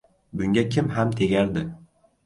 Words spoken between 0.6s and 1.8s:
kim ham tegardi?